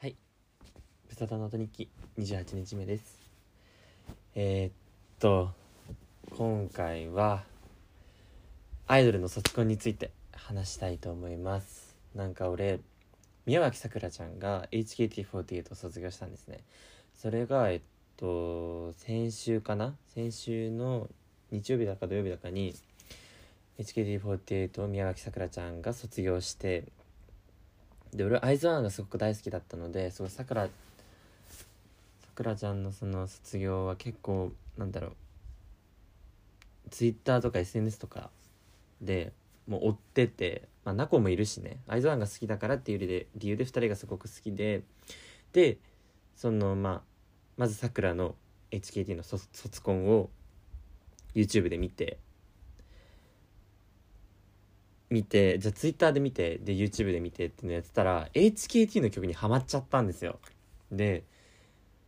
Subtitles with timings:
[0.00, 0.14] はい。
[1.08, 1.88] ブサタの後日記
[2.20, 3.18] 28日目です。
[4.36, 4.72] えー、っ
[5.18, 5.50] と、
[6.36, 7.42] 今回は、
[8.86, 11.96] アイドルの卒コンについて話したいと思います。
[12.14, 12.78] なんか俺、
[13.44, 16.60] 宮脇さくらちゃんが HKT48 を卒業したんですね。
[17.16, 17.80] それが、えっ
[18.16, 19.96] と、先週かな？
[20.14, 21.08] 先週の
[21.50, 22.72] 日曜日だか土曜日だかに、
[23.80, 26.84] HKT48 を宮脇さくらちゃんが卒業して、
[28.14, 30.70] で俺アイズワンがすごく大好きだったのですごいさくらさ
[32.34, 35.12] くらちゃんのその卒業は結構なんだろう
[36.90, 38.30] ツイッターとか SNS とか
[39.00, 39.32] で
[39.66, 44.82] もう追っててまあナコもいるしねアイズワンが好きだからっていう理由で理由で2人がすごく好きで
[45.52, 45.78] で
[46.34, 47.00] そのまあ
[47.56, 48.34] まずさくらの
[48.70, 50.30] HKT の卒卒コンを
[51.34, 52.18] YouTube で見て
[55.10, 60.38] 見てじゃあツイッターで見てで YouTube で見てっていうのやってたら HKT の曲にハマっちゃったんですよ。
[60.92, 61.24] で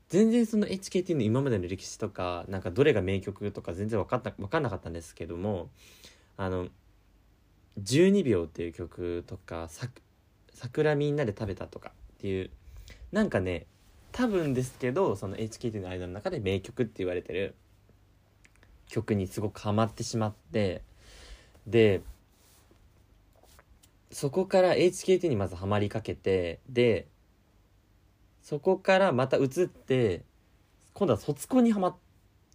[0.08, 5.70] 全然その HKT の今までの歴史とかなんかどれが名曲とか全然分かった分かんなかったんですけども
[6.36, 6.68] あの
[7.80, 9.88] 「12秒」っていう曲とかさ
[10.52, 12.50] 「桜みんなで食べた」とかっていう
[13.12, 13.66] なんかね
[14.12, 17.54] 多分ですけどその HKT のアイドルの中で名曲って言われてる
[18.88, 20.82] 曲にすごくハマってしまって
[21.66, 22.02] で
[24.10, 27.06] そこから HKT にまずハマりかけてで
[28.42, 30.24] そこからまた移って
[30.94, 31.96] 今度は卒コンにはまっ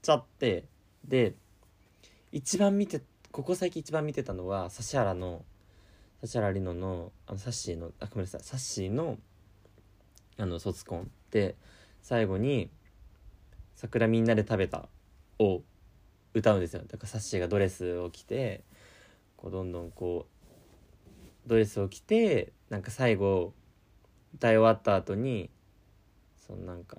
[0.02, 0.66] ちゃって
[1.06, 1.36] で
[2.32, 5.44] 一番見てここ最近一番見てたのは指原の
[6.22, 9.18] 指原莉乃のあのサッシーのあごめんなさいサッシーの
[10.38, 11.56] あの卒コンで
[12.02, 12.70] 最後に
[13.76, 14.90] 「桜みんなで食べた」
[15.40, 15.62] を
[16.34, 16.84] 歌うんですよ。
[16.86, 18.64] だからサッシーがドレスを着て
[19.38, 20.35] こうどんどんこう
[21.48, 23.54] ドレスを着てなんか最後
[24.36, 25.50] 歌い終わった後に
[26.36, 26.98] そのなんか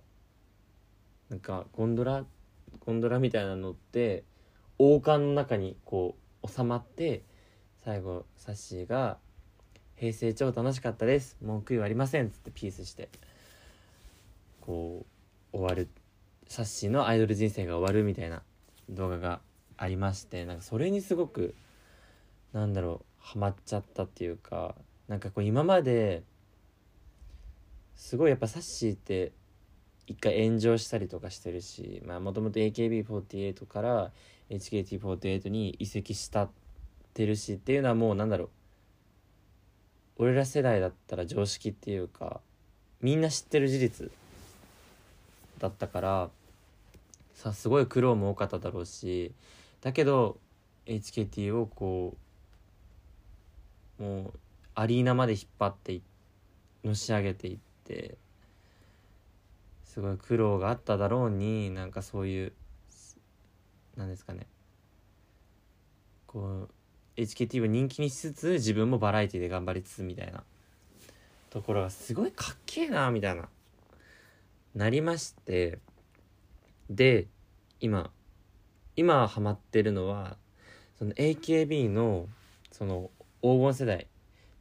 [1.29, 2.25] なんかゴンドラ
[2.85, 4.25] ゴンドラみたいなのって
[4.79, 7.23] 王冠の中にこう収まって
[7.85, 9.19] 最後サッシーが
[9.97, 11.37] 「平成超楽しかったです。
[11.43, 13.09] 文句言わありません」っつってピースして。
[14.67, 15.07] こ
[15.53, 15.89] う終わる。
[16.49, 18.43] サッシーのアイドル人生が終わるみたいな
[18.89, 19.41] 動画が
[19.77, 21.55] ありましてなんかそれにすごく
[22.53, 24.77] なんだろうハマっちゃったっていうか
[25.09, 26.23] なんかこう今まで
[27.97, 29.33] すごいやっぱサッシーって
[30.07, 34.13] 一回炎上したりとかしてるしもともと AKB48 から
[34.51, 36.51] HKT48 に移籍したっ
[37.15, 38.49] てるしっていうのはもうなんだろう。
[40.19, 42.41] 俺ら世代だったら常識っていうか
[43.03, 44.11] みんな知ってる事実
[45.59, 46.31] だったから
[47.35, 49.33] さすごい苦労も多かっただろうし
[49.83, 50.39] だけど
[50.87, 52.26] HKT をこう
[53.99, 54.39] もう
[54.75, 56.01] アリーナまで引っ張って
[56.85, 58.17] のし上げていって
[59.85, 62.53] すごい苦労があっただろうになんかそういう
[63.97, 64.47] なんですかね。
[66.27, 66.69] こ
[67.17, 70.45] う HKT を人気にしつつ自分もバラエティで頑張りつつみたいな。
[71.49, 73.49] ところがすごいかっけえなみたいな。
[74.75, 75.79] なりまして。
[76.91, 77.27] で
[77.81, 78.11] 今
[78.97, 80.37] 今ハマってるのは
[80.99, 82.29] その AKB の
[82.71, 83.11] その
[83.47, 84.09] 黄金世代。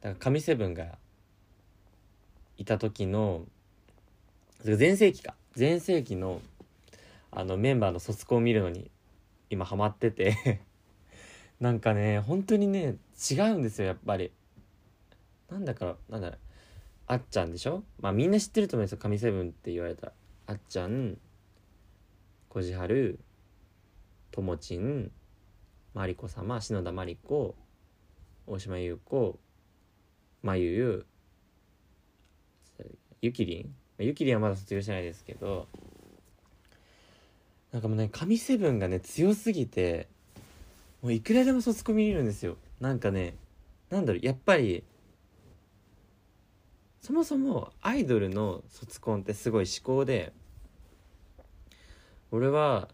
[0.00, 0.96] だから神セブンが
[2.56, 3.44] いた時の
[4.62, 5.34] 全盛期か。
[5.54, 6.40] 全盛期の
[7.32, 8.88] あのメンバーの卒コンを見るのに
[9.50, 10.60] 今ハマってて。
[11.58, 12.96] なんかね本当にね
[13.30, 14.30] 違うんですよやっぱり。
[15.50, 16.38] なんだかなんだろう。
[17.08, 17.82] あっちゃんでしょ？
[18.00, 20.12] まあみんな知ってると思うんですよ神セブンって言われたら。
[20.46, 21.18] あっちゃん
[22.48, 23.18] こじはる
[24.30, 25.10] ともちん
[25.92, 27.56] まりこ様篠田まりこ
[28.46, 29.38] 大島優子
[30.42, 31.06] まゆゆ
[33.20, 33.74] ゆきりん。
[33.98, 35.66] ゆきりんはまだ卒業してないですけど
[37.72, 40.08] なんかもうね神セブンがね強すぎて
[41.02, 42.56] もういくらでも卒コン見れるんですよ。
[42.80, 43.34] なんかね
[43.90, 44.84] なんだろうやっぱり
[47.00, 50.32] そもそもアイドルの卒コンってすごい思考で
[52.30, 52.88] 俺は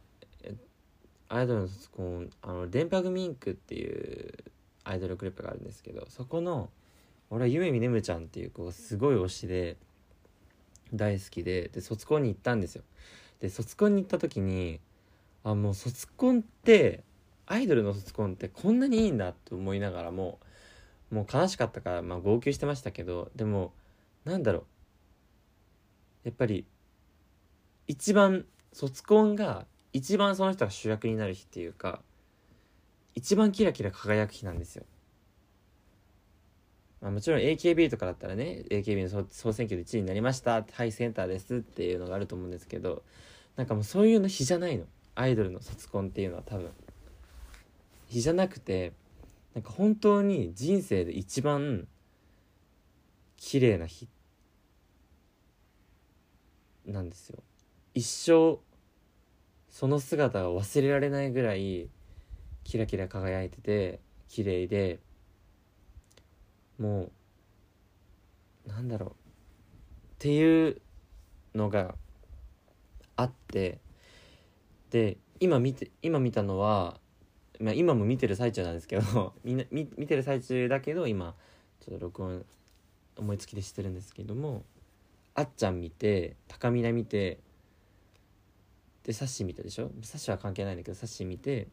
[1.28, 4.34] アイドルの卒コンあの電波組インクっていう
[4.84, 6.70] アイドルグループがあるんですけどそこの
[7.30, 9.76] 俺はゆめみねむちゃんっていう子がすごい推しで
[10.92, 12.82] 大好きでで卒コンに行ったんですよ。
[13.40, 14.80] で卒コンに行った時に
[15.44, 17.02] あもう卒コンって
[17.46, 20.38] アイドルの卒コンってこんなにいいんだと思いながらも
[21.10, 23.72] もう悲しかったから、まあ、号泣してましたけどでも
[24.24, 24.64] なんだろう。
[26.24, 26.64] やっぱり
[27.88, 32.00] 一番卒コンが一番その人が主役になる日っていうか
[33.14, 34.84] 一番キラキラ輝く日なんですよ。
[37.00, 43.02] まあ、もちろん AKB とかだったらね AKB の総選挙で1位になりましたはいセンターですっていうのがあると思うんですけど
[43.56, 44.84] なんかもうそういうの比じゃないの。
[45.14, 46.70] アイドルの卒コンっていうのは多分。
[48.06, 48.92] 比じゃなくて
[49.54, 51.86] なんか本当に人生で一番
[53.36, 54.08] 綺麗な日
[56.86, 57.42] なんですよ。
[57.94, 58.58] 一生
[59.68, 61.88] その姿が忘れられないぐらい
[62.64, 65.00] キラキラ輝いてて綺麗で
[66.78, 67.10] も
[68.66, 69.10] うなんだろう。
[69.10, 69.14] っ
[70.18, 70.80] ていう
[71.54, 71.96] のが
[73.16, 73.80] あって
[74.90, 77.00] で今見て今見たのは、
[77.58, 81.34] まあ、今も見てる最中なんですけど みんな見見てる最中だけど今
[81.80, 82.46] ちょっと録音
[83.16, 84.64] 思いつきでしてるんですけども
[85.34, 87.40] あっちゃん見て高見見て
[89.02, 89.90] でサッシー見たでしょ？
[90.02, 91.66] サッシーは関係ないんだけどサッシー見て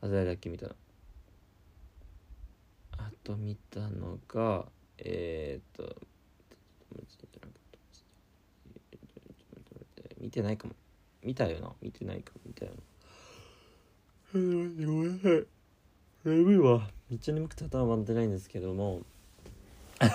[0.00, 0.76] あと誰だっけ見たの。
[2.98, 4.66] あと見たのが
[4.98, 5.96] えー、っと
[10.20, 10.74] 見てないかも。
[11.22, 11.72] 見たよな。
[11.80, 12.40] 見てないかも。
[12.46, 12.78] 見たよな。
[14.32, 15.46] ごめんなさい。
[16.24, 19.02] 眠いわめっちゃ眠くて頭回ってないんですけども。
[19.98, 20.08] だ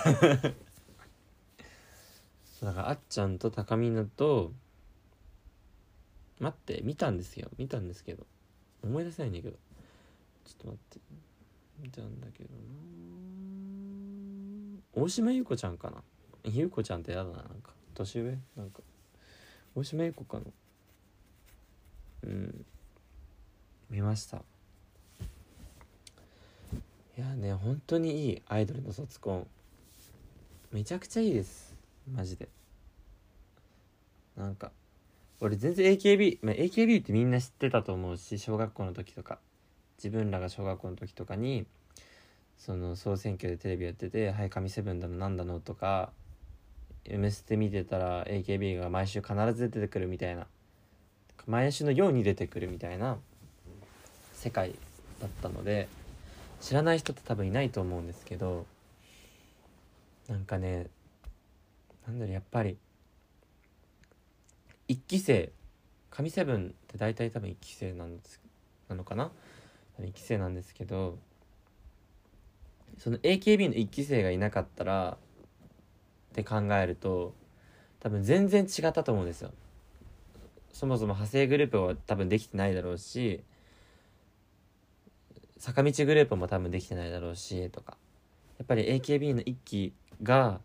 [2.73, 4.51] からあっちゃんと高見菜と
[6.39, 7.49] 待って見たんですよ。
[7.57, 8.25] 見たんですけど。
[8.83, 9.57] 思い出せないんだけど。
[10.45, 10.99] ちょっと待って。
[11.79, 12.49] 見たんだけど
[14.95, 15.03] な。
[15.03, 16.03] 大島優子ちゃんかな？
[16.43, 17.73] 優子ちゃんってやだななんか。
[17.93, 18.37] 年上？
[18.55, 18.81] なんか。
[19.75, 20.45] 大島優子かな？
[22.23, 22.65] うん。
[23.89, 24.43] 見ました。
[27.17, 29.47] いやね本当にいいアイドルの卒コン
[30.71, 31.75] めちゃくちゃいいです。
[32.11, 32.49] マジで。
[34.37, 34.71] なんか。
[35.41, 39.39] 俺全然 AKB、まあ、AKB ってみんな知ってたと思うし小学校の時とか。
[40.03, 41.65] 自分らが小学校の時とかに
[42.57, 46.11] その総選挙でテレビやってて「はい神セブンだのなんだの」とか
[47.05, 50.45] 「M ステ」見てたら AKB が毎週必ず出てくるみたいな
[51.47, 53.17] 毎週のように出てくるみたいな
[54.33, 54.75] 世界
[55.21, 55.87] だったので
[56.59, 58.65] 知らない人って多分いないと思うんですけど
[60.27, 60.87] なんかね
[62.05, 62.77] なんだろうやっぱり
[64.89, 65.51] 1期生
[66.09, 68.41] 神セブンって大体多分1期生なんです
[68.89, 69.31] なのかな？
[70.01, 71.17] 1期生なんですけど
[72.97, 75.17] その AKB の1期生がいなかったら
[76.31, 77.33] って考えると
[77.99, 79.51] 多分全然違ったと思うんですよ。
[80.71, 83.43] そもそも派生グループは多分できてないだろうし
[85.57, 87.95] 坂道グループも多分できてないだろうしとか。
[88.57, 90.61] やっぱり AKB の1期が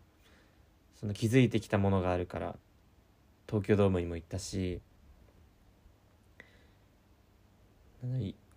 [0.95, 2.55] その気づいてきたものがあるから
[3.47, 4.81] 東京ドームにも行ったし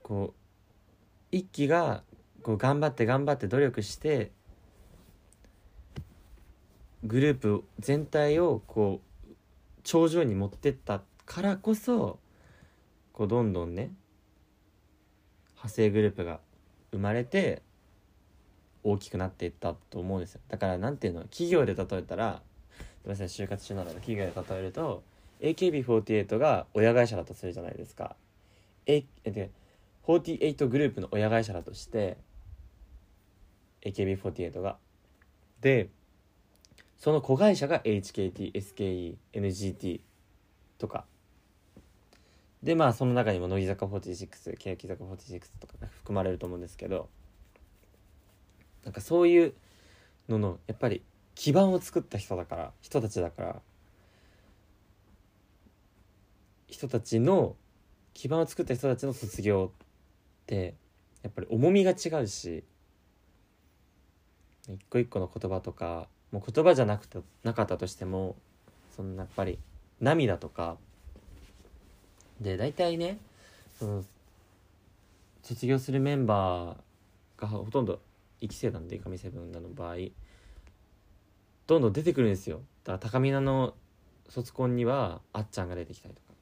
[0.02, 0.41] こう
[1.32, 2.02] 一期が
[2.42, 4.30] こう頑張って頑張って努力して
[7.02, 9.32] グループ全体をこう
[9.82, 12.18] 頂上に持ってったからこそ
[13.12, 13.90] こうどんどんね
[15.56, 16.40] 派生グループが
[16.92, 17.62] 生まれて
[18.84, 21.22] 大きくなっていったと思うんですよだから何ていうの？
[21.22, 22.42] 企業で例えたら
[22.78, 25.02] すみません就活中なので企業で例えると
[25.40, 28.14] AKB48 が親会社だとするじゃないですか。
[28.86, 29.50] えで
[30.06, 32.16] 48グループの親会社だとして
[33.82, 34.76] AKB48 が。
[35.60, 35.90] で
[36.98, 40.00] その子会社が HKTSKENGT
[40.78, 41.04] とか。
[42.62, 47.08] でまあその中にも乃木坂46欅坂46とか含まれると思うんですけど。
[48.84, 49.54] なんかそういう
[50.28, 51.02] ののやっぱり
[51.36, 53.62] 基盤を作った人だから人たちだから。
[56.68, 57.54] 人たちの
[58.14, 59.72] 基盤を作った人たちの卒業
[60.52, 60.74] って
[61.22, 62.62] やっぱり重みが違うし
[64.68, 68.36] 一個一個の言葉とかもう言葉じゃなくてなかったとしても
[68.94, 69.58] そのやっぱり
[70.00, 70.76] 涙とか
[72.40, 73.18] で大体ね
[73.78, 74.04] その
[75.42, 78.00] 卒業するメンバーがほとんど
[78.42, 79.96] 1期生なんで神セブンの場合
[81.66, 82.60] どんどん出てくるんですよ。
[82.84, 83.74] だから高見菜の
[84.28, 86.34] 卒コンにはあっちゃんが出てきたりとか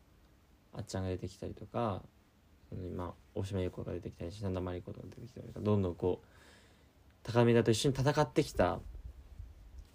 [0.78, 2.02] あっちゃんが出てきたりとか
[2.72, 6.26] 今大島優子が出てきたり品田真理子とか出てきたりとかどんどんこう
[7.22, 8.80] 高見菜と一緒に戦ってきた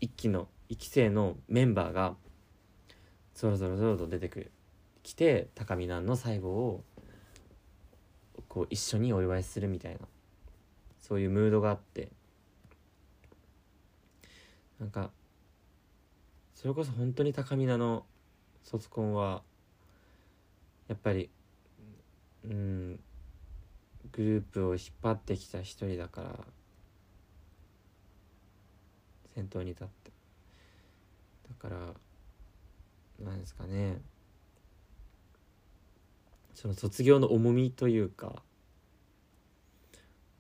[0.01, 2.15] 一期の一期生のメンバーが
[3.33, 4.51] ぞろぞろぞろと出てくる
[5.03, 6.83] 来て高見菜の最後を
[8.47, 9.99] こう一緒にお祝いするみたいな
[11.01, 12.09] そういうムードがあって
[14.79, 15.11] なんか
[16.53, 18.05] それこそ本当に高見菜の
[18.63, 19.43] 卒コンは
[20.87, 21.29] やっぱり
[22.49, 22.99] うん。
[24.11, 26.39] グループを引っ張ってきた一人だから
[29.33, 30.11] 先頭に立って。
[31.49, 33.99] だからなんですかね。
[36.53, 38.41] その卒業の重みというか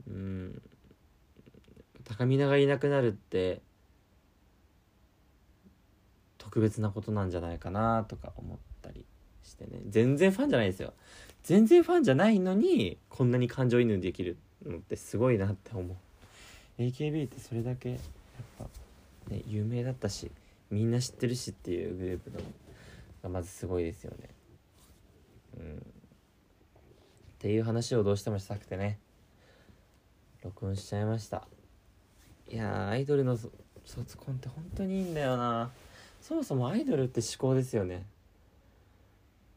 [0.07, 0.61] うん。
[2.05, 3.61] 高見菜がいなくなるって
[6.37, 8.74] 特別なことなんじゃないかなとか思ったり
[9.45, 9.81] してね。
[9.87, 10.93] 全然ファンじゃないですよ。
[11.43, 16.81] 全然ファンじゃないのにこんなに感情移入できるのってすごいなって思う。
[16.81, 17.99] AKB ってそれだけやっ
[18.57, 18.65] ぱ
[19.29, 20.29] ね有名だったし
[20.69, 22.39] みんな知ってるしっていうグループの
[23.23, 24.29] がまずすごいですよね。
[25.57, 25.75] うん。
[25.77, 25.79] っ
[27.39, 28.97] ていう話をどうしてもしたくてね。
[30.43, 31.47] 録音しちゃいました。
[32.49, 33.37] いやアイドルの
[33.85, 35.71] 卒コンって本当にいいんだよな。
[36.21, 38.03] そもそもアイドルって思考ですよね。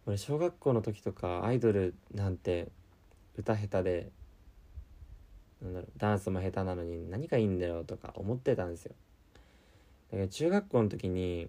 [0.09, 2.69] 俺小学校の時とかアイドルなんて
[3.37, 4.11] 歌下手で
[5.61, 8.95] なんだろうダンスも下手なのに何がいいんだよとか思ってたんですよ。
[10.11, 11.49] だけど中学校の時に、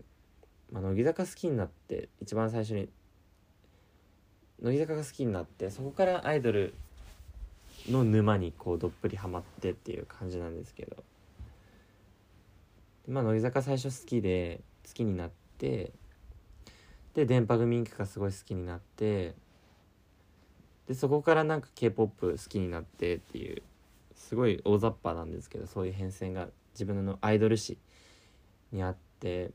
[0.74, 2.89] まあ、乃木坂好きになって一番最初に
[4.62, 6.74] 乃木坂が好きになってそこからアイドル
[7.89, 10.98] の沼にこうどっぷりハマってっていう感じなんですけど。
[13.08, 15.94] まあ乃木坂最初好きで好きになって
[17.13, 19.36] で電波組インクがすごい好きになって
[20.88, 23.62] でそこからなんか k p o p 好きになってっていう
[24.16, 27.78] すごい大雑把なんですけどそういう変遷が自分のアイドル史
[28.72, 29.51] にあって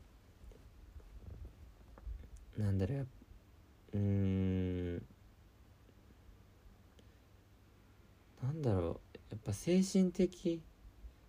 [2.57, 3.07] なんだろう
[3.93, 4.95] うん
[8.43, 10.61] なんだろうやっぱ精神的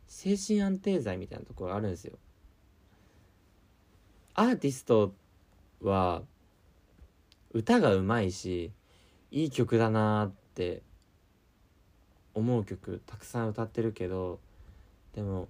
[0.06, 2.16] 精神安定剤みたいなところあるんですよ。
[4.34, 5.14] アーティスト
[5.82, 6.22] は
[7.52, 8.72] 歌がうまいし
[9.30, 10.82] いい曲だなって
[12.34, 14.38] 思う曲たくさん歌ってるけど
[15.14, 15.48] でも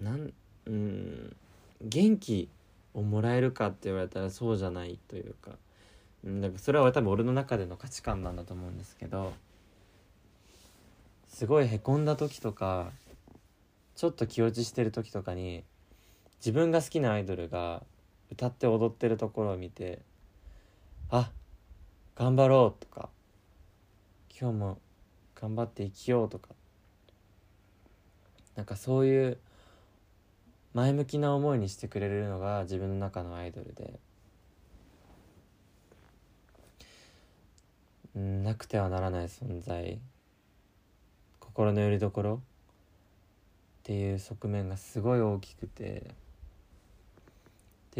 [0.00, 0.32] なん
[0.66, 1.36] うん
[1.82, 2.48] 元気
[2.94, 5.52] をもらえるかって言われたらそうじゃないというか
[6.24, 9.32] うんだかそれは多分俺の中での価値観なんだと思うんですけど
[11.28, 12.90] すごいへこんだ時とか
[13.96, 15.64] ちょっと気落ちしてる時とかに
[16.40, 17.82] 自分が好きなアイドルが
[18.30, 20.00] 歌って踊ってるところを見て
[21.10, 21.30] あ
[22.16, 23.10] 頑張ろうとか
[24.40, 24.78] 今日も
[25.38, 26.48] 頑張って生きようとか
[28.56, 29.38] なんかそういう
[30.72, 33.98] 前向きな思いにしてくれるのが自分の中のアイドルで
[38.14, 39.98] なくてはならない存在
[41.38, 42.38] 心の拠り所っ
[43.82, 46.14] ていう側面がすごい大きくて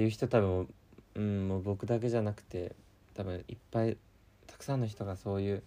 [0.00, 0.74] っていう人多分
[1.14, 2.74] うんもう僕だけじゃなくて
[3.12, 3.98] 多分いっぱい
[4.46, 5.62] たくさんの人がそういう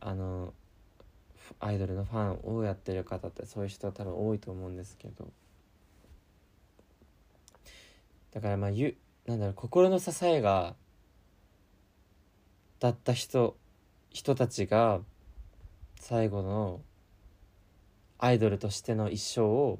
[0.00, 0.52] あの
[1.60, 5.28] アイドルのファンをやってる方ってそういう人は多分多いと思うんですけど。
[8.32, 8.96] だからまあゆ
[9.26, 10.74] なんだろう心の支えが
[12.80, 13.56] だった人
[14.10, 14.98] 人たちが
[16.00, 16.80] 最後の
[18.18, 19.78] アイドルとしての一生を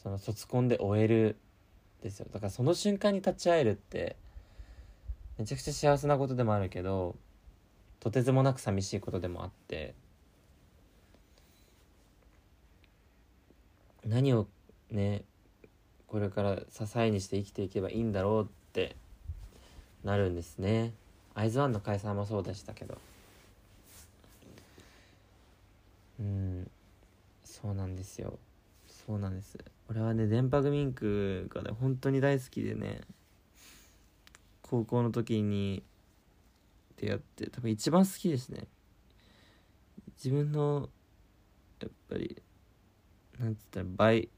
[0.00, 1.36] その卒コンで終える
[2.02, 2.26] ですよ。
[2.32, 4.16] だからその瞬間に立ち会えるって
[5.38, 7.16] めちゃくちゃ幸せなことでもあるけど
[8.00, 9.94] とてつもなく寂しいことでもあって
[14.04, 14.46] 何を
[14.90, 15.24] ね
[16.06, 18.96] これから支えにして生きていけばいいんだろうって
[20.02, 20.92] なるんですね。
[21.34, 22.98] アイズワンの解散もそうでしたけど。
[26.18, 26.70] うん
[27.44, 28.38] そうなんですよ。
[29.10, 29.58] そうなんです。
[29.88, 33.00] 俺はね電波組インクがね本当に大好きでね
[34.62, 35.82] 高校の時に
[36.96, 38.68] 出会って多分一番好きですね。
[40.16, 40.88] 自分の
[41.80, 42.40] やっぱり
[43.40, 44.28] なんつったらバイ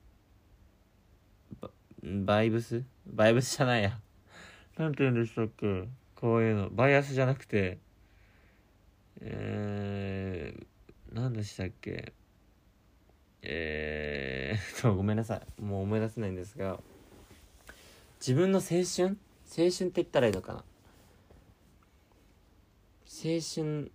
[2.02, 2.82] バイブス？
[3.06, 4.00] バイブスじゃないや。
[4.78, 5.86] なんて言うんでしたっけ？
[6.16, 6.70] こういうの。
[6.70, 7.78] バイアスじゃなくて
[9.20, 12.14] えー、何でしたっけ？
[13.42, 15.62] えー、ごめんなさい。
[15.62, 16.78] もう思い出せないんですが
[18.20, 19.16] 自分の青春？
[19.54, 20.64] 青春って言ったらいいのかな？
[23.04, 23.92] 青春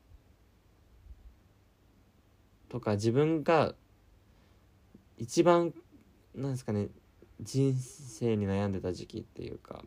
[2.69, 3.73] とか自分が
[5.17, 5.73] 一番
[6.35, 6.87] なんですかね
[7.41, 9.81] 人生に悩んでた時期っていうか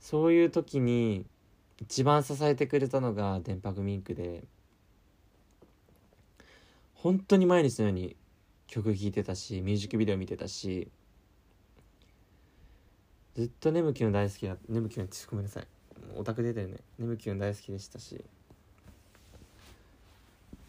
[0.00, 1.24] そういう時に
[1.80, 4.44] 一番支えてくれたのが電波組インクで
[7.02, 8.16] 本当に毎日のように
[8.66, 10.88] 曲聴いてたしミュージックビデオ見てたし
[13.36, 15.66] ずっとネムキュン大好きだネムキュンってごめんなさい。
[16.16, 16.78] オタク出てるね。
[16.98, 18.24] ネムキュン大好きでしたし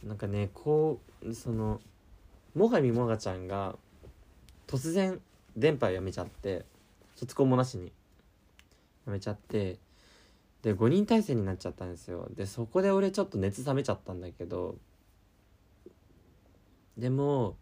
[0.04, 1.82] なんかねこうその
[2.56, 3.76] 最上もがちゃんが
[4.68, 5.20] 突然
[5.58, 6.64] 電波やめちゃって
[7.16, 7.92] 卒コもなしに
[9.08, 9.80] やめちゃって
[10.62, 12.28] で5人体制になっちゃったんですよ。
[12.36, 14.78] でそこで俺ちょっと熱冷めちゃったんだけど
[17.00, 17.58] でも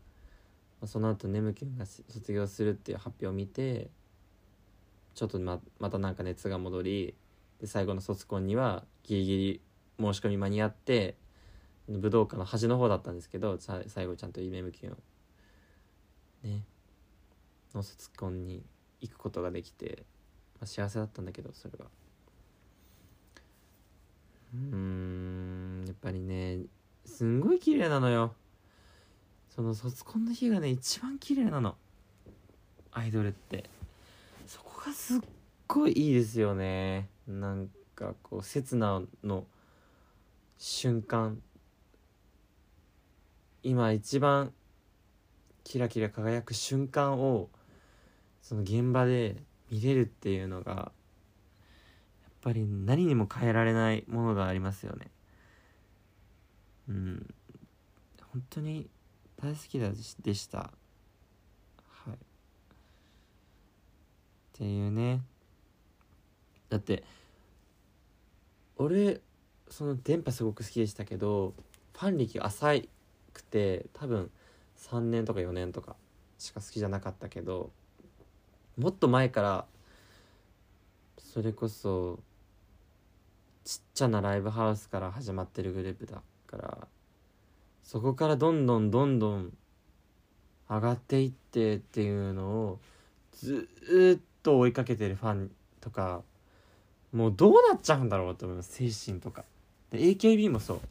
[0.86, 3.90] その後ねむきゅんが卒業するっていう発表を見て
[5.16, 7.16] ちょっとままたなんか熱が戻り
[7.60, 9.62] で最後の卒コンにはギリギリ
[10.00, 11.16] 申し込み間に合って
[11.90, 14.98] 武道館の端の方だったんですけど最後ちゃんとイメムキュン
[16.44, 16.64] ね
[17.74, 18.64] の卒コンに
[19.02, 20.04] 行くことができて、
[20.60, 21.86] まあ、幸せだったんだけどそれが。
[24.54, 26.62] うんやっぱりね
[27.06, 28.34] すんごい綺麗なのよ。
[29.58, 31.74] その卒コンの日がね一番綺麗なの。
[32.92, 33.68] アイドルって。
[34.46, 35.20] そこがすっ
[35.68, 37.10] ごいいいですよね。
[37.28, 39.46] なんかこう刹那の
[40.60, 41.42] 瞬間。
[43.64, 44.54] 今一番
[45.64, 47.50] キラキラ輝く瞬間を
[48.44, 49.38] その現場で
[49.72, 50.92] 見れるっていうのがや
[52.30, 55.08] っぱり何にも変えられないものがありますよね。
[56.90, 57.34] うん。
[58.32, 58.88] 本当に
[59.42, 60.58] 大好きでした。
[60.58, 60.72] は
[62.08, 62.12] い。
[62.12, 62.16] っ
[64.54, 65.22] ていうね。
[66.70, 67.04] だって
[68.78, 69.22] 俺
[69.70, 71.54] その電波すごく好きでしたけど
[71.94, 72.82] ファン歴浅
[73.34, 74.30] くて多分
[74.78, 75.96] 3年とか4年とか
[76.38, 77.72] しか好きじゃなかったけど
[78.78, 79.66] もっと前から
[81.18, 82.20] それこそ
[83.64, 86.88] ちっちゃなライブハウスから始まってるグループだから
[87.88, 89.54] そこからどんどんどんどん
[90.70, 92.80] 上がっていってっていうのを
[93.32, 93.70] ず
[94.20, 96.22] っと追いかけてるファンとか
[97.14, 99.46] もうどうなっちゃうんだろうと思います精神とか。
[99.90, 100.82] で AKB もそう。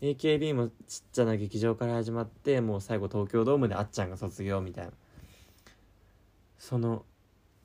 [0.00, 4.92] AKB もちっちゃな劇場から始まってもう最後東京ドームであっちゃんが卒業みたいな。
[6.58, 7.04] その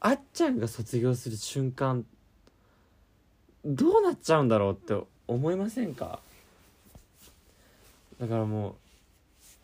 [0.02, 2.06] あっちゃんが卒業する瞬間
[3.64, 6.20] どうなっちゃうんだろうって思いませんか？
[8.24, 8.76] だからもう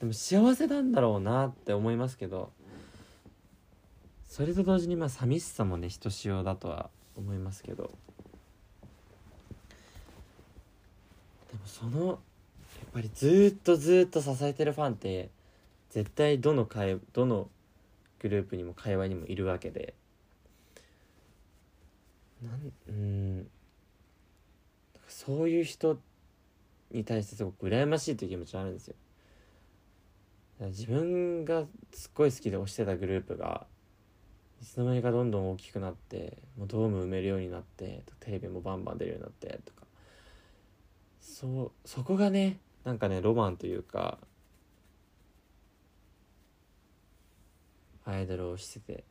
[0.01, 2.51] でも幸せなんだろうなって思いますけど
[4.27, 7.89] それと同時にまあ寂しさもねひとしおだとは思いますけどで
[11.53, 12.17] もそのやっ
[12.91, 15.29] ぱりずっとずっと支えてるファンって
[15.91, 17.47] 絶対どの会どの
[18.19, 19.93] グループにも会話にもいるわけで
[22.43, 23.47] なんうん
[25.07, 25.97] そういう人
[26.91, 28.95] に対してすごく羨ましいという気持ちがあるんですよ。
[30.61, 33.65] 自分がすっごい好きで推してたグループが
[34.61, 39.83] いつの間にかどんどん大きくなってもうドーム埋めるようになってテレビもバンバン出るようになってとか。
[41.21, 44.17] そうそこがねなんかねロマンというか
[48.03, 49.03] アイドルをしてて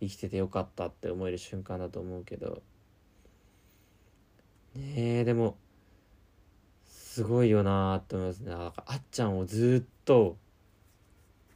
[0.00, 2.62] 生きててよかったって思える瞬間だと思うけど。
[4.74, 5.56] ねえでも
[7.18, 8.52] すごいよなーって思いますね。
[8.54, 10.36] あっちゃんをずっと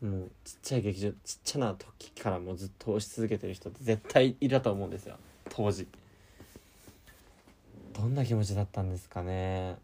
[0.02, 5.18] もうちっちゃい劇場ちっちゃな時からもうずっと推し続けてる人って絶対いたと思うんですよ。
[5.50, 5.86] 当時。
[7.92, 9.76] どんな気持ちだったんですかね。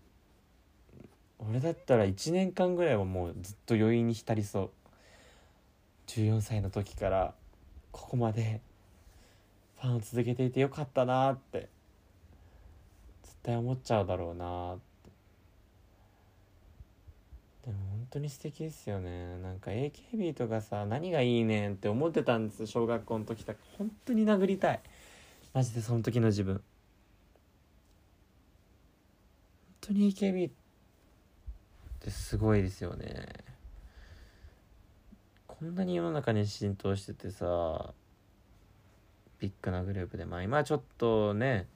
[1.39, 4.71] 俺だったら1年間ぐらいはもうずっと余韻に浸りそう。
[6.09, 7.35] 14歳の時から
[7.93, 8.61] ここまで
[9.81, 11.69] ファンを続けていてよかったなって
[13.23, 14.88] 絶対思っちゃうだろうなって。
[17.69, 19.37] でも本当に素敵ですよね。
[19.41, 24.81] なんか AKB とかさ何がいいねんって思ってたんです小学校の時とか本当に殴りたい。
[25.53, 26.55] マジでその時の自分。
[26.55, 26.63] 本
[29.83, 30.53] 当に AKB っ
[32.01, 33.27] てすごいですよね。
[35.47, 37.93] こんなに世の中に浸透しててさ
[39.41, 41.67] ビッグなグループでまあ今ちょっとね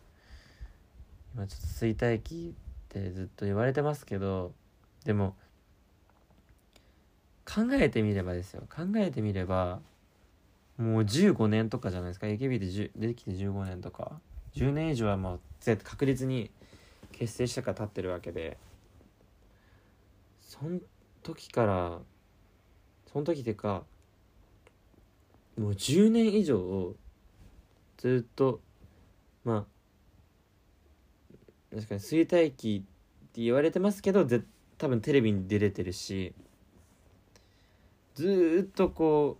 [1.34, 4.52] 今ちょっと衰退期ってずっと言われてますけど
[5.04, 5.36] でも
[7.44, 8.62] 考えてみればですよ。
[8.74, 9.80] 考えてみれば
[10.78, 12.26] もう15年とかじゃないですか。
[12.26, 14.20] AKB で出てきて15年とか。
[14.54, 16.50] 10年以上はもう絶確実に
[17.12, 18.58] 結成したから経ってるわけで。
[20.40, 20.80] そん
[21.22, 21.98] 時から
[23.10, 23.84] その時っていうか
[25.58, 26.94] もう10年以上
[27.96, 28.60] ずっと
[29.44, 29.66] ま
[31.72, 34.26] あ確かに衰退期って言われてますけど
[34.76, 36.34] 多分テレビに出れてるし。
[38.14, 39.38] ずっとこ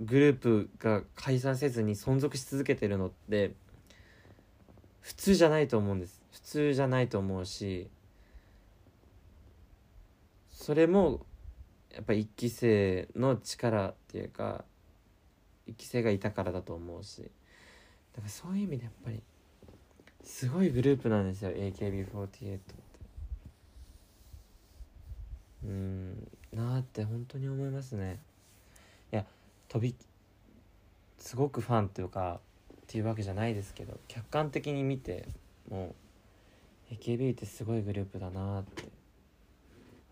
[0.00, 3.52] うグループが解散せずに存続し続けてるのって
[5.00, 6.22] 普通じゃないと思うんです。
[6.32, 7.88] 普通じゃないと思うし
[10.50, 11.20] それも
[11.94, 14.64] やっぱ一期生の力っていうか
[15.66, 17.30] 一期生がいたからだと思うしだか
[18.24, 19.22] らそういう意味でやっぱり
[20.24, 22.60] すごいグループなんですよ AKB48 って
[25.64, 28.20] うんなあって本当に思いますね。
[29.12, 29.24] いや
[29.68, 29.96] 飛び
[31.18, 32.38] すごくファンというか
[32.72, 35.26] っていうわけじゃないですけど客観的に見て
[35.68, 35.94] も
[36.90, 38.84] う AKB ってすごいグループだなって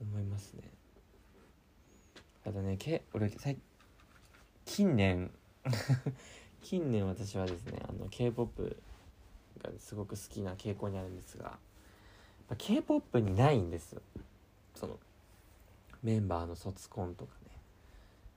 [0.00, 0.62] 思いますね。
[2.44, 3.56] あとねけ俺最
[4.64, 5.30] 近年
[6.62, 8.76] 近年私はですねあの k p o p
[9.62, 11.56] がすごく好きな傾向にあるんですが
[12.58, 13.96] k p o p にないんです
[14.74, 14.98] その
[16.02, 17.50] メンバーの卒コンとかね。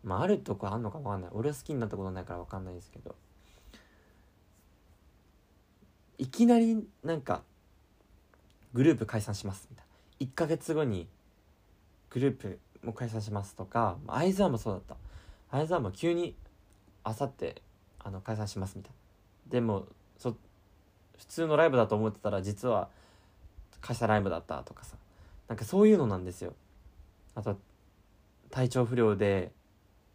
[0.03, 1.29] まああるとこあんのか分かんない。
[1.33, 3.15] 俺は好きになったことないから分かんないですけど。
[6.17, 7.43] いきなりなんか
[8.73, 9.85] グループ解散しますみたい
[10.19, 10.27] な。
[10.27, 11.07] 1ヶ月後に
[12.09, 14.95] グループも解散しますとか相沢もそうだった。
[15.51, 16.35] 相沢も急に
[17.03, 17.61] あさって
[18.23, 18.91] 解散しますみたい
[19.47, 19.51] な。
[19.51, 20.35] でもそ
[21.17, 22.89] 普通のライブだと思ってたら実は
[23.81, 24.95] 解散ライブだったとかさ。
[25.47, 26.53] なんかそういうのなんですよ。
[27.35, 27.57] あと
[28.49, 29.51] 体調不良で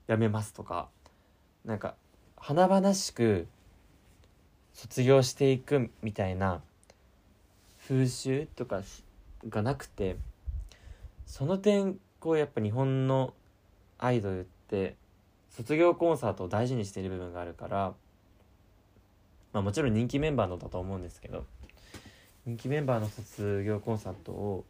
[0.09, 0.89] 辞めますとか
[1.65, 1.95] なんか
[2.37, 3.47] 華々しく
[4.73, 6.63] 卒業していくみたいな
[7.87, 8.83] 風習とか
[9.49, 10.17] がなくて
[11.27, 13.35] その点こうやっぱ日本の
[13.99, 14.97] アイドルって
[15.51, 17.95] 卒業コンサートを大事にしている部分があるから
[19.53, 21.45] まあもちろん人気メンバーのだと思うんですけど
[22.47, 24.65] 人気メンバーの卒業コンサートを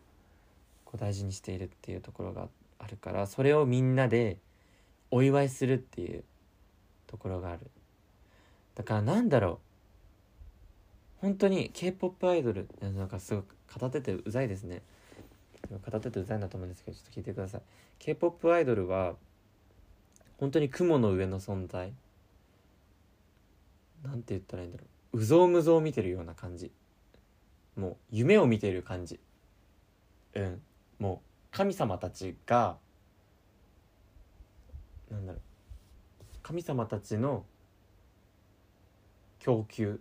[0.90, 2.48] こう大事にしているっていうところが
[2.80, 4.38] あるからそれをみんなで
[5.12, 6.24] お祝いするっていう
[7.06, 7.70] ところがある。
[8.74, 9.58] だからなんだろう。
[11.20, 14.82] 本当に k p o p アイドルなんかすごく語ってうざいですね。
[15.70, 17.62] 語ってうざいなと思うんですけどちょっと聞いてください。
[17.98, 19.14] K p o p アイドルは
[20.38, 21.92] 本当に雲の上の存在。
[24.02, 25.18] なんて言ったらいいんだろう。
[25.18, 26.70] うぞうむぞう見てるような感じ。
[27.76, 29.20] もう夢を見てる感じ。
[30.34, 30.62] うん。
[31.00, 32.76] もう神様たちが
[35.10, 35.42] なんだろう
[36.42, 37.44] 神様たちの
[39.40, 40.00] 供給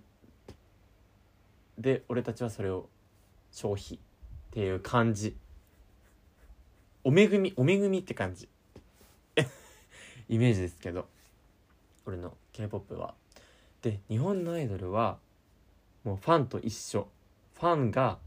[1.78, 2.90] で俺たちはそれを
[3.52, 4.00] 消費っ
[4.52, 5.36] ていう感じ。
[7.06, 8.50] お恵みお恵みって感じ。
[10.28, 11.08] イメージですけど
[12.06, 13.16] 俺の k p o p は。
[13.82, 15.20] で日本のアイドルは
[16.04, 17.08] もうファンと一緒。
[17.54, 18.20] ファンが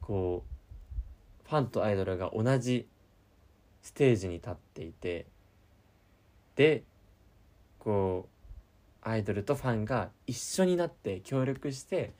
[0.00, 0.57] こう
[1.48, 2.86] ファンとアイドルが同じ
[3.82, 5.26] ステージに立っていて
[6.56, 6.82] で
[7.78, 8.28] こ
[9.04, 12.12] うアイドルとファンが一緒になって協力して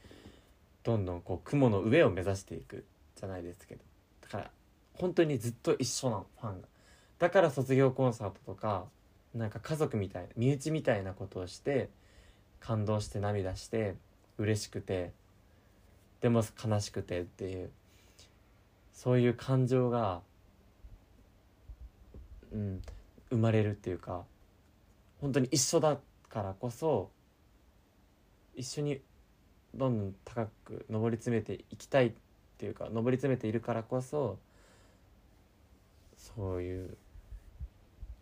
[0.82, 2.84] どんどんこう雲の上を目指していく
[3.16, 3.82] じゃないですけど。
[4.22, 4.50] だから
[4.94, 6.68] 本当にずっと一緒なのファンが。
[7.18, 8.86] だから卒業コンサートとか
[9.34, 11.90] なんか家族みたいな身内みたいなことをして
[12.60, 13.96] 感動して涙して
[14.38, 15.12] 嬉しくて
[16.20, 17.70] でも悲しくてっていう。
[18.98, 20.22] そういう感情が
[22.52, 22.82] うん
[23.30, 24.24] 生まれるっていうか
[25.20, 27.08] 本当に一緒だからこそ
[28.56, 29.00] 一緒に
[29.72, 32.12] どんどん高く上り詰めていきたいっ
[32.58, 34.36] ていうか上り詰めているからこそ
[36.16, 36.96] そういう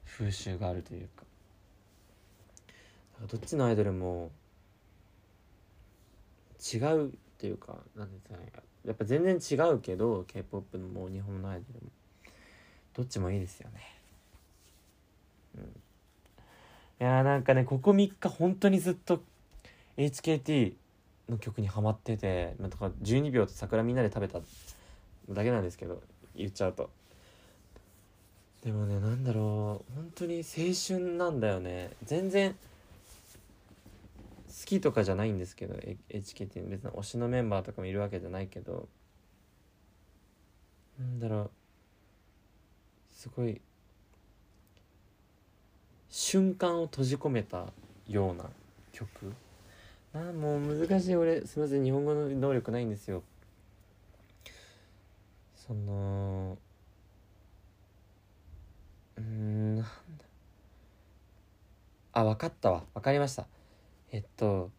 [0.05, 1.25] 風習があるというか。
[3.33, 4.31] どっちのアイドルも
[6.61, 8.53] 違うっていうかなんですかね。
[8.87, 11.91] やっぱ全然違うけど k p o p のも日本のアイドルも。
[12.95, 13.81] どっちもいいですよね。
[15.57, 15.63] うん。
[15.63, 15.67] い
[17.01, 19.21] やーなんかねここ3日本当にずっと
[19.99, 20.75] HKT
[21.29, 24.41] の曲にハマっててまあだか12秒と桜みんなで食べた
[25.29, 26.01] だけなんですけど
[26.35, 26.89] 言っちゃうと。
[28.65, 29.95] でもねなんだろう。
[29.95, 31.91] 本当に青春なんだよね。
[32.05, 32.57] 全然
[34.65, 35.75] きとかじゃないんですけど
[36.09, 38.89] HKT 別に推しのメンバーとかもいるわけじゃないけど
[40.99, 41.51] なんだろう
[43.11, 43.61] すごい
[46.09, 47.67] 瞬間を閉じ込めた
[48.09, 48.47] ような
[48.93, 49.35] 曲。
[50.15, 51.17] なもう難しい。
[51.17, 51.85] 俺すみません。
[51.85, 53.23] 日本語の能力ないんですよ。
[55.55, 56.57] その
[59.19, 59.89] うんなんだ。
[62.13, 62.85] あ分かったわ。
[62.95, 63.47] 分かりました。
[64.13, 64.71] えっと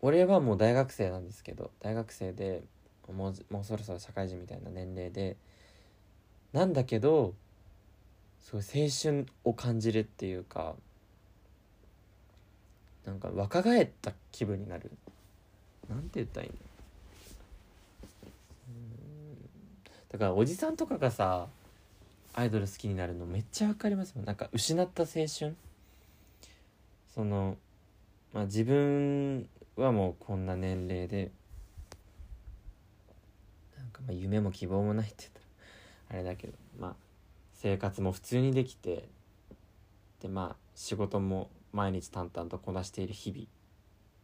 [0.00, 2.62] 俺はもう大学生なんですけど大学生で
[3.12, 5.36] もうもうそろそろ社会人みたいな年齢で
[6.52, 7.34] なんだけど
[8.40, 10.74] すごい青春を感じるっていうか
[13.04, 14.90] なんか若返った気分になる。
[15.90, 16.56] なんて言ったらいいの？
[20.10, 21.48] だからおじさんとかがさ
[22.34, 25.54] アイドル好きになるのめっちゃわかりますもんなんか失った青春？
[27.14, 27.56] その
[28.32, 31.30] まあ自分はもうこんな年齢で
[33.76, 36.94] なんかまあ夢も希望もないって言ったらあれだけどまあ
[37.54, 39.08] 生活も普通にできて
[40.20, 43.46] でまあ仕事も毎日淡々とこなしている日々っ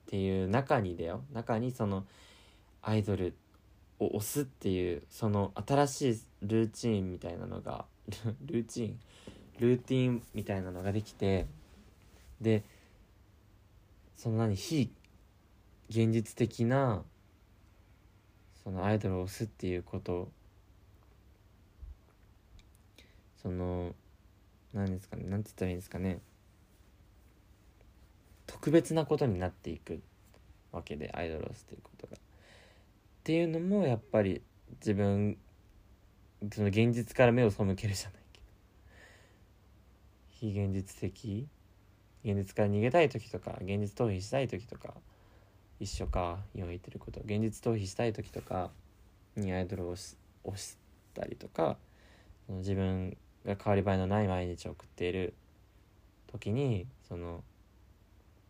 [0.06, 1.22] ていう中にだよ。
[1.32, 2.04] 中にその
[2.82, 3.34] アイドル
[4.00, 7.84] を押すっていうその新しいルーチンみたいなのが
[8.46, 8.98] ルーチン？
[9.60, 11.46] ルーティンみたいなのができて
[12.40, 12.64] で
[14.20, 14.92] その何非
[15.88, 17.02] 現実的な
[18.62, 20.28] そのアイドルを押すっていうこと
[23.40, 23.94] その
[24.74, 26.18] 何ですかね何て言ったらいいんですかね
[28.46, 30.02] 特別なことになっていく
[30.70, 32.18] わけでアイドルを押すっていうことが。
[32.18, 32.18] っ
[33.24, 34.42] ていうのもやっぱり
[34.80, 35.38] 自分
[36.52, 38.44] その現実から目を背けるじゃないけど
[40.28, 41.48] 非現実的
[42.24, 44.94] 現実から逃げたい時とか現実逃避したい時とか
[45.78, 47.20] 一緒か今言ってること。
[47.20, 48.70] 現実逃避したい時とか
[49.36, 50.76] にアイドルを押し
[51.14, 51.76] たりとか
[52.46, 55.34] その自分が変わり映えのない毎日を送っている
[56.30, 57.42] 時にその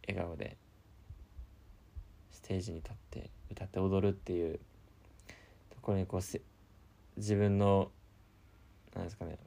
[0.07, 0.57] 笑顔で
[2.33, 4.59] ステージに立って歌って踊るっていう
[5.71, 6.41] ところにこうせ
[7.17, 7.91] 自分の
[8.95, 9.39] なんですかね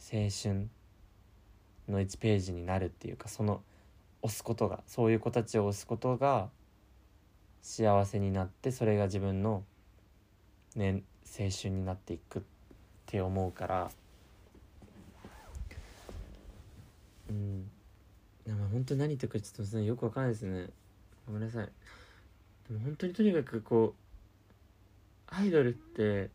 [0.00, 0.68] 青春
[1.88, 3.62] の1ページになるっていうかその
[4.22, 6.48] 押すことがそういう子たちを押すことが
[7.60, 9.64] 幸せになってそれが自分の、
[10.76, 11.02] ね、
[11.38, 12.42] 青春になっていくっ
[13.06, 13.90] て思うから。
[17.30, 17.70] うん。
[18.46, 20.68] でも本当に何言ってるかちょっとよくわかんないですね。
[21.26, 21.68] ごめんなさい。
[22.68, 23.94] でも本当にとにかくこ
[25.30, 26.30] うアイドルって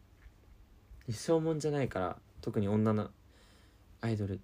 [1.08, 3.10] 一生もんじゃないから特に女の
[4.02, 4.40] アイドル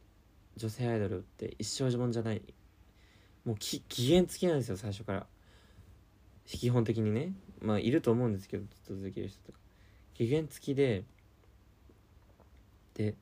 [0.56, 2.42] 女性アイドルって一生もんじゃない。
[3.46, 5.28] もう期限付きなんですよ最初から。
[6.46, 7.34] 基本的にね。
[7.62, 9.60] まあいると思うんですけどずっと続ける人とか。
[10.14, 11.04] 期限付きで。
[12.94, 13.16] で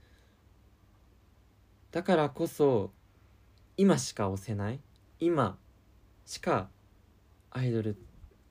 [1.91, 2.91] だからこそ
[3.77, 4.79] 今しか押せない。
[5.19, 5.57] 今
[6.25, 6.69] しか
[7.51, 7.97] アイドル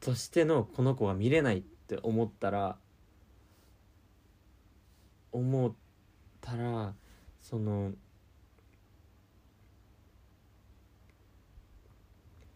[0.00, 2.76] としてのこの子が見れないって思ったら
[5.32, 5.72] 思っ
[6.40, 6.94] たら
[7.42, 7.92] その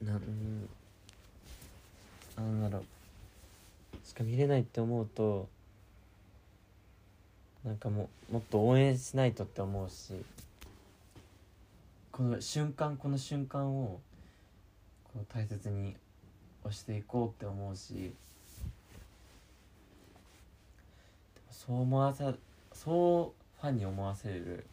[0.05, 0.69] なん
[2.37, 5.49] なんだろうしか見れないって思うと
[7.65, 10.15] なんかももっと応援しないとって思うし
[12.13, 13.99] この瞬間この瞬間を
[15.05, 15.97] こう大切に
[16.63, 18.13] 押していこうって思うし
[21.51, 22.35] そう思わさ
[22.73, 24.67] そうファンに思わせる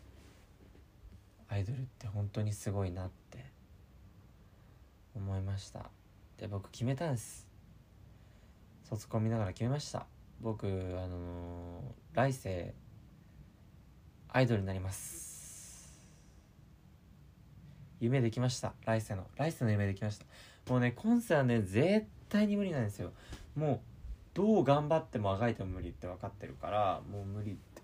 [1.50, 3.21] アイドルって本当にすごいなって
[5.16, 5.90] 思いました。
[6.38, 7.48] で僕決めたんです。
[8.84, 10.06] 卒コン見ながら決めました。
[10.42, 12.74] 僕あのー、来世
[14.30, 16.02] アイドルになります。
[18.00, 18.74] 夢できました。
[18.86, 19.28] 来世の。
[19.36, 20.26] 来世の夢できました。
[20.70, 23.12] もうね今世はね絶対に無理なんですよ。
[23.56, 23.80] もう
[24.34, 27.82] どう頑張ってもあがいても無理って分かってるからもう無理って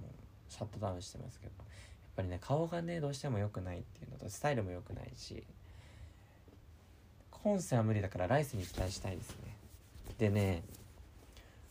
[0.00, 0.10] もう
[0.48, 1.52] シャットダウンしてますけど。
[1.58, 1.64] やっ
[2.16, 5.44] ぱりね顔がねどうしても良くないっていうのとスタイルも良くないし
[7.44, 9.56] 今世は無理だから来世に期待したいですね。
[10.18, 10.62] でね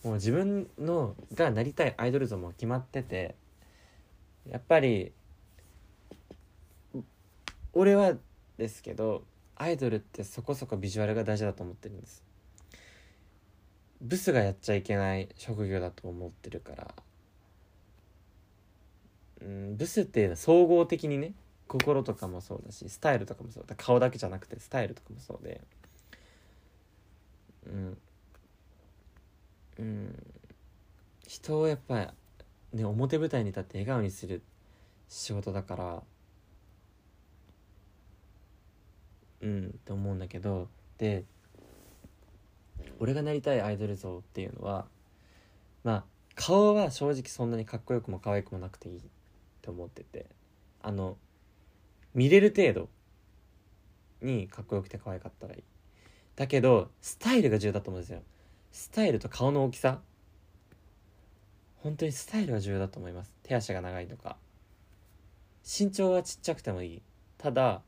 [0.04, 3.36] もう自分のがなりたいアイドル像も決まってて
[4.50, 5.12] やっぱり
[7.74, 8.14] 俺は
[8.58, 9.24] ですけど
[9.56, 12.24] アイドルってそこそこビジュアルが大事だと思ってるんです。
[14.00, 16.96] ブスがやっちゃいけない職業だと思ってるから。
[19.42, 21.34] うんブスっていうのは総合的にね
[21.68, 23.66] 心とかもそうだしスタイルとかもそう。
[23.68, 25.62] だ顔だけじゃなくてスタイルとかもそうで。
[27.68, 27.98] うん。
[29.80, 30.24] うん。
[31.28, 32.14] 人をやっぱ
[32.74, 34.42] ね表舞台に立って笑顔にする
[35.10, 36.04] 仕事だから
[39.42, 41.26] うんって思うんだけどで
[43.00, 44.86] 俺がなりたいアイドル像っていうのは
[45.84, 46.04] まあ
[46.36, 49.02] 顔は正直そんなにかっこよくも可愛くもなくていいっ
[49.62, 50.38] て思ってて。
[50.88, 51.18] あの
[52.18, 52.90] 見れる程度
[54.24, 55.64] にかっこよくて可愛かったらいい。
[56.36, 58.24] だけどスタイルが重要だと思うんですよ。
[58.72, 60.00] スタイルと顔の大きさ。
[61.84, 63.32] 本当にスタイルが重要だと思います。
[63.44, 64.36] 手足が長いとか。
[65.64, 67.02] 身長はちっちゃくてもいい。
[67.38, 67.84] ただ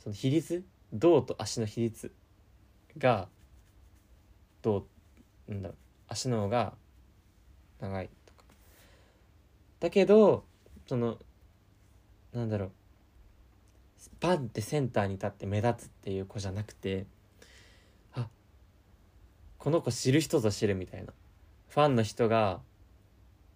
[0.00, 2.12] その比率胴と足の比率
[2.98, 3.28] が
[4.62, 4.84] 胴
[5.46, 5.76] なんだろう。
[6.08, 6.74] 足の方が
[7.80, 8.42] 長いとか。
[9.78, 10.44] だけど
[10.88, 11.18] その
[12.32, 12.72] なんだろう。
[14.20, 17.06] バンってセンターに立って目立つっていう子じゃなくて
[18.12, 18.28] あ
[19.58, 21.12] この子知る人ぞ知るみたいな。
[21.68, 22.60] ファンの人が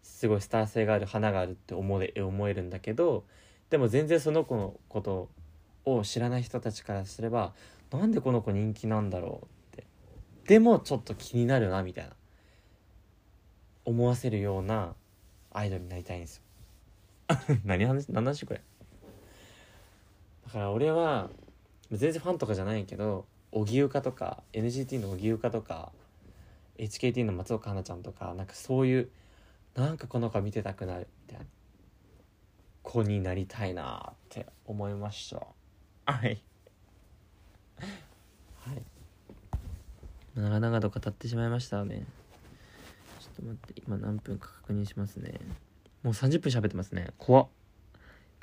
[0.03, 3.25] すごいスター性がある花があるって思え思えるんだけど
[3.71, 5.29] でも全然その子のこと
[5.85, 7.53] を知らない人たちからすれば
[7.93, 9.41] なんでこの子人気なんだろ
[9.73, 9.87] うって。
[10.47, 12.11] でもちょっと気になるなみたいな。
[13.85, 14.95] 思わせるような
[15.51, 16.43] アイドルになりたいんですよ。
[17.65, 18.61] 何話何話これ？
[20.49, 21.29] だから俺は
[21.93, 25.93] 全然ファンとかじゃないけど荻生香とか NGT の荻生香とか
[26.79, 29.11] HKT の松岡花ちゃんとかなんかそういう
[29.75, 31.47] なんかこの子見てたくなるみたいな
[32.83, 35.37] 子になりたいなって思いました。
[36.11, 36.43] はい。
[38.57, 38.83] はい。
[40.35, 42.07] 長々と語ってしまいましたね。
[43.21, 45.39] ちょっと待って今何分か確認しますね。
[46.03, 47.11] もう30分喋ってますね。
[47.19, 47.45] 怖っ。
[47.45, 47.51] も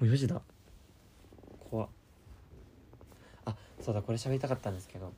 [0.02, 0.40] う4時だ
[1.76, 1.90] 怖っ
[3.46, 5.14] あそうだこれ喋りたかったんですけど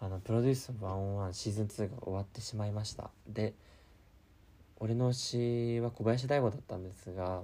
[0.00, 3.10] あのプロデュース101シーズン2が終わってしまいました。
[3.28, 3.54] で
[4.78, 7.42] 俺の推しは小林大吾だったんですが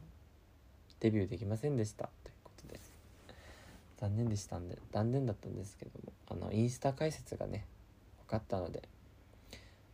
[1.00, 2.08] デビューできませんでした。
[2.24, 2.80] ということで。
[3.98, 7.64] 残念でしたんで残念だったんですけどもあのインスタ解説がね
[8.26, 8.82] 分かったので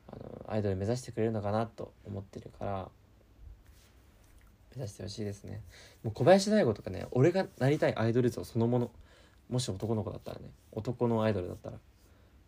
[0.08, 2.88] あのアイドル目指してくれるのかなと思ってるから
[4.74, 5.60] 目指してほしいですね。
[6.02, 8.90] もう小林大吾とかね俺がなりたいアイドル像そのもの
[9.52, 11.76] もし男の子だったらね男のアイドルだったら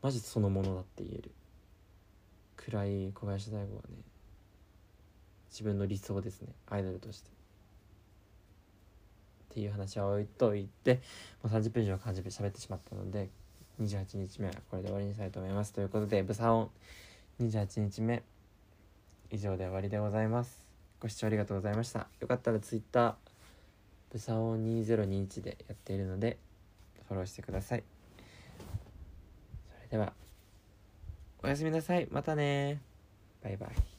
[0.03, 1.31] マジそのものだって言える。
[2.57, 3.97] くらい小林大吾はね
[5.51, 6.49] 自分の理想ですね。
[6.67, 7.29] アイドルとして。
[7.29, 7.33] っ
[9.55, 11.03] ていう話は置いといて
[11.43, 13.29] もう30分以上感じて喋ってしまったので
[13.81, 15.75] 28日目はこれで終わりにしたいと思います。
[15.75, 16.71] ということでブサオン
[17.41, 18.23] 28日目
[19.31, 20.65] 以上で終わりでございます。
[21.01, 22.09] ご視聴ありがとうございました。
[22.21, 23.15] よかったら Twitter
[24.11, 26.39] ブサオン2021でやっているので
[27.15, 27.85] フォローしてください。
[29.77, 30.13] それでは
[31.43, 32.09] おやすみなさい。
[32.11, 32.81] またね。
[33.43, 33.94] バイバイ。